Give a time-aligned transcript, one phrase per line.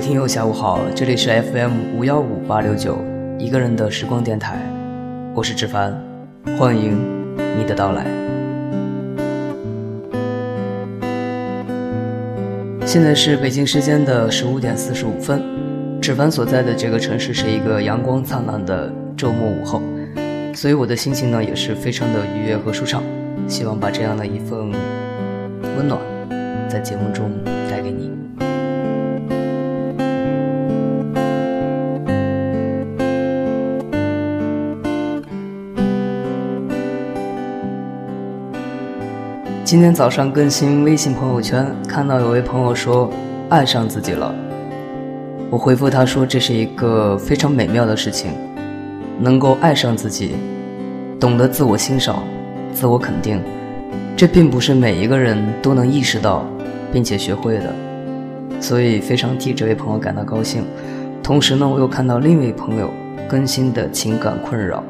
[0.00, 2.96] 位听友，下午好，这里是 FM 五幺五八六九
[3.38, 4.56] 一个人的时光电台，
[5.34, 5.94] 我是志凡，
[6.58, 6.96] 欢迎
[7.58, 8.06] 你的到来。
[12.86, 15.42] 现在是北京时间的十五点四十五分，
[16.00, 19.82] 志凡所在的这个城市是一个阳光灿烂的周末午后，
[20.54, 23.02] 所以我的心情呢也是非常的愉悦和舒畅，
[23.46, 24.72] 希望把这样的一份
[25.76, 26.00] 温暖
[26.70, 27.30] 在节目中
[39.70, 43.08] 今天早上更新微信朋友圈，看到有位朋友说
[43.48, 44.34] 爱上自己了。
[45.48, 48.32] 我回复他说这是一个非常美妙的事情，
[49.20, 50.34] 能够爱上自己，
[51.20, 52.24] 懂得自我欣赏、
[52.74, 53.40] 自我肯定，
[54.16, 56.44] 这并不是每一个人都能意识到
[56.92, 57.72] 并且学会的，
[58.60, 60.64] 所以非常替这位朋友感到高兴。
[61.22, 62.90] 同时呢，我又看到另一位朋友
[63.28, 64.82] 更新的情感困扰，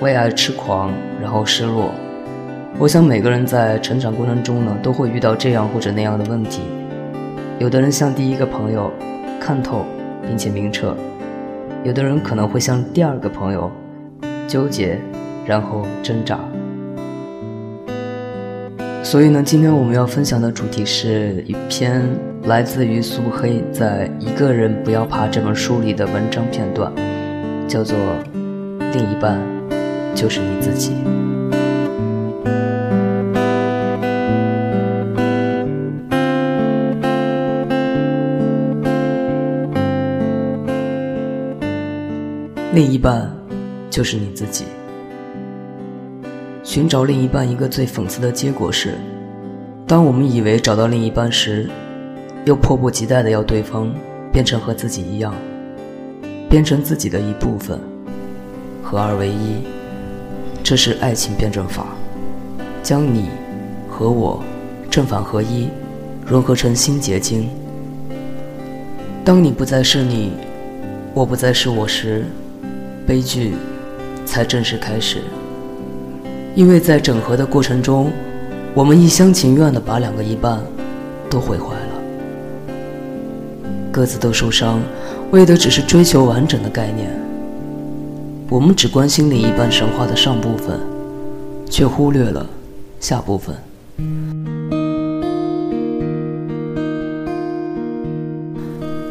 [0.00, 0.90] 为爱痴狂，
[1.22, 1.92] 然后失落。
[2.80, 6.62] 我想每个人在成长过程中呢，都会遇到这样或者那样的问题。
[7.58, 8.90] 有的人像第一个朋友，
[9.38, 9.84] 看透
[10.26, 10.94] 并且明澈；
[11.84, 13.70] 有的人可能会像第二个朋友，
[14.48, 14.98] 纠结，
[15.44, 16.40] 然后挣扎。
[19.02, 22.02] 所以呢，今天我们要分享的主题是一篇
[22.44, 26.90] 来自于苏黑在《一个人不要怕》这本书里的文章片段，
[27.68, 27.98] 叫做
[28.94, 29.38] 《另一半
[30.14, 30.92] 就是你自己》。
[42.72, 43.28] 另一半，
[43.90, 44.64] 就是你自己。
[46.62, 48.94] 寻找另一半，一个最讽刺的结果是，
[49.88, 51.68] 当我们以为找到另一半时，
[52.44, 53.92] 又迫不及待的要对方
[54.30, 55.34] 变成和自己一样，
[56.48, 57.76] 变成自己的一部分，
[58.84, 59.64] 合二为一。
[60.62, 61.86] 这是爱情辩证法，
[62.84, 63.30] 将你
[63.88, 64.40] 和我
[64.88, 65.66] 正反合一，
[66.24, 67.50] 融合成新结晶。
[69.24, 70.30] 当你不再是你，
[71.14, 72.24] 我不再是我时。
[73.10, 73.54] 悲剧
[74.24, 75.16] 才正式开始，
[76.54, 78.12] 因为在整合的过程中，
[78.72, 80.60] 我们一厢情愿地把两个一半
[81.28, 82.72] 都毁坏了，
[83.90, 84.80] 各自都受伤，
[85.32, 87.10] 为的只是追求完整的概念。
[88.48, 90.78] 我们只关心另一半神话的上部分，
[91.68, 92.46] 却忽略了
[93.00, 93.56] 下部分。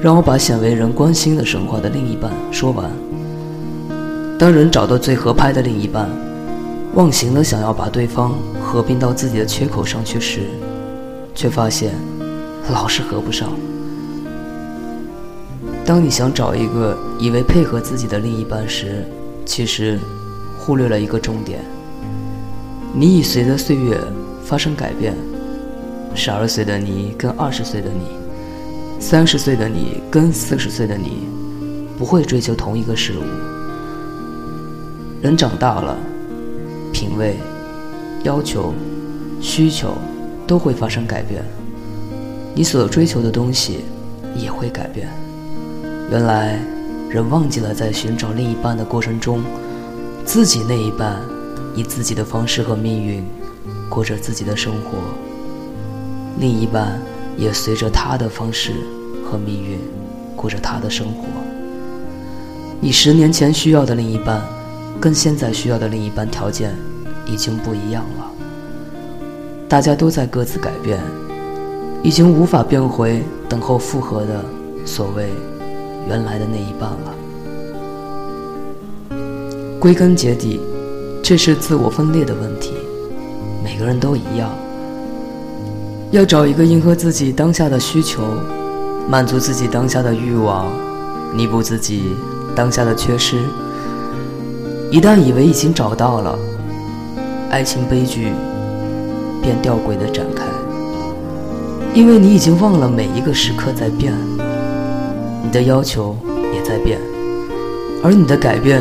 [0.00, 2.88] 让我把鲜为人关心的神话的另一半说完。
[4.38, 6.08] 当人找到最合拍的另一半，
[6.94, 10.42] 忘形的想要把对方合并到自己的缺口上去时，
[11.34, 11.92] 却发现
[12.70, 13.50] 老是合不上。
[15.84, 19.04] 当你想找一个以为配合自己的另一半时，
[19.44, 19.98] 其实
[20.56, 21.58] 忽略了一个重点：
[22.94, 23.98] 你已随着岁月
[24.44, 25.16] 发生改变。
[26.14, 31.26] 十二岁的你跟二十岁的你，三十岁的你跟四十岁的你，
[31.98, 33.57] 不会追求同一个事物。
[35.20, 35.96] 人长大了，
[36.92, 37.36] 品味、
[38.22, 38.72] 要求、
[39.40, 39.94] 需求
[40.46, 41.42] 都会发生改变，
[42.54, 43.80] 你所追求的东西
[44.36, 45.08] 也会改变。
[46.08, 46.60] 原来，
[47.10, 49.42] 人忘记了在寻找另一半的过程中，
[50.24, 51.16] 自己那一半
[51.74, 53.24] 以自己的方式和命运
[53.88, 54.98] 过着自己的生活，
[56.38, 56.96] 另一半
[57.36, 58.72] 也随着他的方式
[59.28, 59.80] 和命运
[60.36, 61.24] 过着他的生活。
[62.80, 64.40] 你十年前需要的另一半。
[65.00, 66.74] 跟现在需要的另一半条件
[67.24, 68.30] 已经不一样了，
[69.68, 70.98] 大家都在各自改变，
[72.02, 74.44] 已经无法变回等候复合的
[74.84, 75.28] 所谓
[76.08, 77.14] 原来的那一半了。
[79.78, 80.60] 归根结底，
[81.22, 82.72] 这是自我分裂的问题，
[83.62, 84.50] 每个人都一样，
[86.10, 88.24] 要找一个迎合自己当下的需求，
[89.08, 90.66] 满足自己当下的欲望，
[91.32, 92.16] 弥补自己
[92.56, 93.38] 当下的缺失。
[94.90, 96.38] 一旦以为已经找到了，
[97.50, 98.32] 爱情悲剧
[99.42, 100.44] 便吊诡的展开，
[101.92, 104.14] 因为你已经忘了每一个时刻在变，
[105.44, 106.16] 你的要求
[106.54, 106.98] 也在变，
[108.02, 108.80] 而你的改变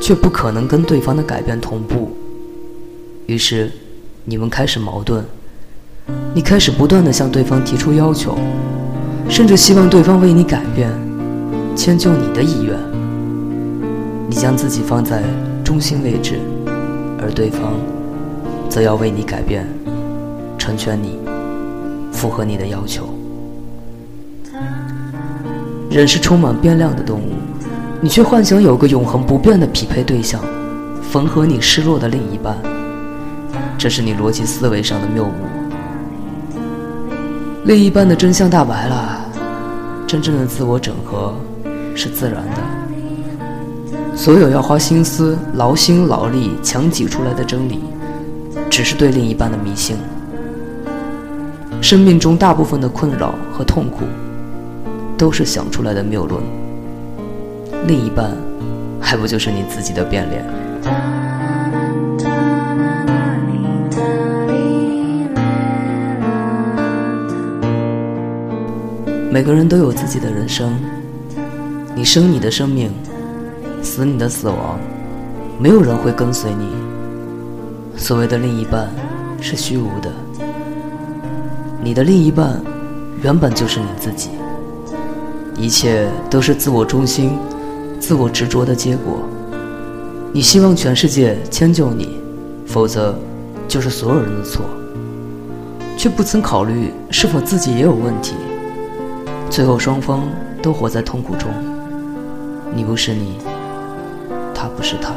[0.00, 2.16] 却不可能跟对方的改变同步，
[3.26, 3.68] 于是
[4.24, 5.24] 你们开始矛盾，
[6.32, 8.38] 你开始不断的向对方提出要求，
[9.28, 10.88] 甚至希望对方为你改变，
[11.74, 12.78] 迁就你的意愿，
[14.28, 15.20] 你将自己放在
[15.68, 16.40] 中心位置，
[17.20, 17.74] 而对方。
[18.70, 19.66] 则要为你改变，
[20.56, 21.18] 成全你，
[22.10, 23.06] 符合你的要求。
[25.90, 27.34] 人是充满变量的动物，
[28.00, 30.40] 你却幻想有个永恒不变的匹配对象，
[31.02, 32.56] 缝合你失落的另一半。
[33.76, 35.32] 这是你逻辑思维上的谬误。
[37.66, 39.20] 另一半的真相大白了，
[40.06, 41.34] 真正的自我整合
[41.94, 42.77] 是自然的。
[44.18, 47.78] 所有要花心思、劳心劳力强挤出来的真理。
[48.68, 49.96] 只是对另一半的迷信。
[51.80, 54.00] 生命中大部分的困扰和痛苦，
[55.16, 56.42] 都是想出来的谬论。
[57.86, 58.32] 另一半，
[59.00, 60.44] 还不就是你自己的变脸？
[69.30, 70.76] 每个人都有自己的人生，
[71.94, 72.90] 你生你的生命，
[73.82, 74.78] 死你的死亡，
[75.58, 76.68] 没有人会跟随你。
[77.96, 78.88] 所谓的另一半
[79.40, 80.12] 是虚无的，
[81.82, 82.60] 你的另一半
[83.22, 84.30] 原本就是你自己，
[85.56, 87.36] 一切都是自我中心、
[87.98, 89.18] 自我执着的结果。
[90.32, 92.20] 你希望全世界迁就你，
[92.66, 93.18] 否则
[93.66, 94.62] 就是所有人的错，
[95.96, 98.34] 却不曾考虑是否自己也有问题。
[99.50, 100.28] 最后双方
[100.62, 101.48] 都活在痛苦中，
[102.74, 103.38] 你不是你，
[104.78, 105.12] 不是他。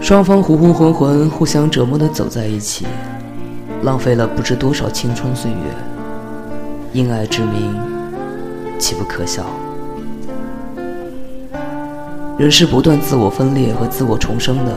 [0.00, 2.86] 双方糊糊浑浑、互相折磨的走在一起，
[3.82, 5.56] 浪费了不知多少青春岁月。
[6.94, 7.78] 因爱之名，
[8.78, 9.44] 岂不可笑？
[12.38, 14.72] 人是不断自我分裂和自我重生的，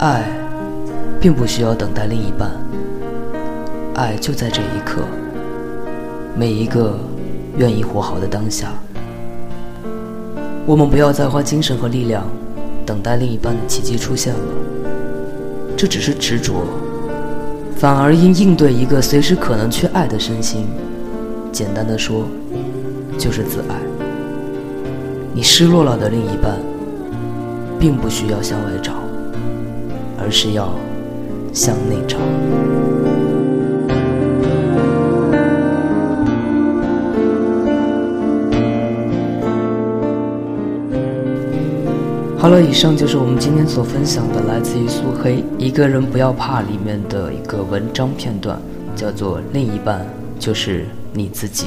[0.00, 0.24] 爱，
[1.20, 2.50] 并不需要等待另一半，
[3.94, 5.02] 爱就在这一刻，
[6.34, 6.98] 每一个
[7.56, 8.72] 愿意活好的当下。
[10.68, 12.22] 我们不要再花精神和力量。
[12.84, 14.40] 等待另一半的奇迹出现了，
[15.76, 16.64] 这只是执着，
[17.76, 20.66] 反而应应对一个随时可能缺爱的身心。
[21.52, 22.26] 简单的说，
[23.18, 23.76] 就是自爱。
[25.34, 26.58] 你失落了的另一半，
[27.78, 28.92] 并不需要向外找，
[30.18, 30.70] 而是要
[31.52, 32.18] 向内找。
[42.60, 48.58] 以上就是我们今天所分享的来自于苏黑《一个人不要怕》里面的一个文章片段，
[48.96, 50.06] 叫做《另一半
[50.38, 51.66] 就是你自己》。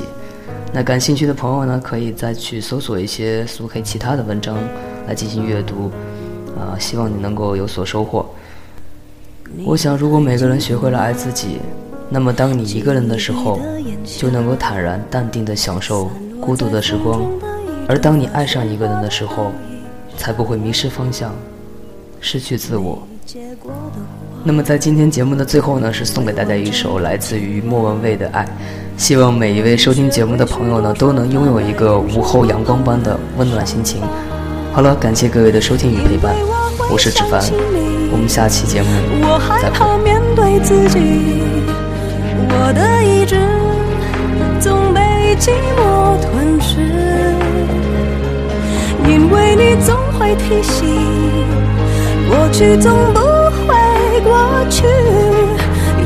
[0.74, 4.58] 那感兴趣的朋友呢，可以再去搜索一些苏黑其他的文章
[5.08, 5.92] 来进行阅读，
[6.60, 8.26] 啊，希望你能够有所收获。
[9.64, 11.58] 我想，如果每个人学会了爱自己，
[12.10, 13.60] 那么当你一个人的时候，
[14.04, 16.10] 就能够坦然淡定地享受
[16.42, 17.22] 孤独的时光；
[17.88, 19.52] 而当你爱上一个人的时候，
[20.22, 21.34] 才不会迷失方向，
[22.20, 23.02] 失去自我。
[24.44, 28.46] 那么在今天节目的最后呢，是送给大家一首来自于莫文蔚的《爱》，
[28.98, 34.00] 希望每一位收听节目的朋友呢，都能拥有一个午后阳光般的温暖心情。
[34.72, 36.36] 好了，感谢各位的收听与陪伴，
[36.92, 37.42] 我是芷凡，
[38.12, 38.88] 我们下期节目
[39.60, 39.72] 再
[46.12, 46.51] 会。
[50.32, 50.88] 会提醒，
[52.30, 53.20] 过去总不
[53.68, 54.34] 会过
[54.70, 54.86] 去，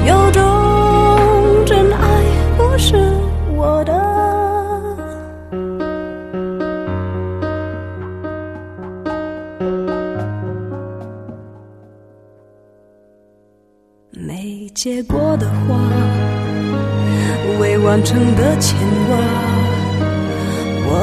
[0.08, 0.44] 有种
[1.64, 2.24] 真爱
[2.58, 2.96] 不是
[3.56, 3.94] 我的。
[14.12, 15.78] 没结果的花，
[17.60, 18.76] 未完成的牵
[19.08, 19.35] 挂。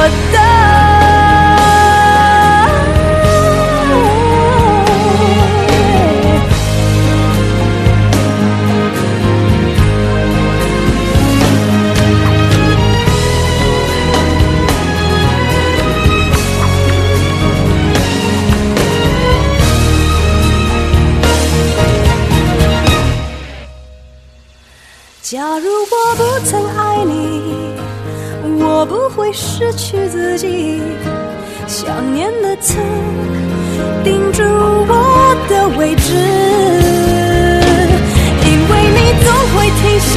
[0.00, 0.50] 我的。
[25.30, 27.49] 假如我不曾爱你
[28.60, 30.82] 我不会失去自己。
[31.66, 32.78] 想念的刺
[34.04, 36.14] 钉住我的位置，
[38.44, 40.14] 因为你总会提醒，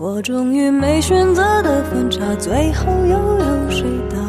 [0.00, 4.27] 我终于没选择的分岔，最后又有谁到？